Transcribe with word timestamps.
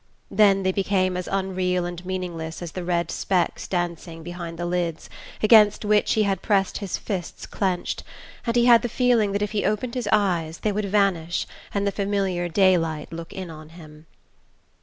Then 0.31 0.63
they 0.63 0.71
became 0.71 1.15
as 1.15 1.29
unreal 1.31 1.85
and 1.85 2.03
meaningless 2.03 2.63
as 2.63 2.71
the 2.71 2.83
red 2.83 3.11
specks 3.11 3.67
dancing 3.67 4.23
behind 4.23 4.57
the 4.57 4.65
lids 4.65 5.11
against 5.43 5.85
which 5.85 6.13
he 6.13 6.23
had 6.23 6.41
pressed 6.41 6.79
his 6.79 6.97
fists 6.97 7.45
clenched, 7.45 8.01
and 8.47 8.55
he 8.55 8.65
had 8.65 8.81
the 8.81 8.89
feeling 8.89 9.31
that 9.33 9.43
if 9.43 9.51
he 9.51 9.63
opened 9.63 9.93
his 9.93 10.09
eyes 10.11 10.61
they 10.61 10.71
would 10.71 10.85
vanish, 10.85 11.45
and 11.71 11.85
the 11.85 11.91
familiar 11.91 12.49
daylight 12.49 13.13
look 13.13 13.31
in 13.31 13.51
on 13.51 13.69
him.... 13.69 14.07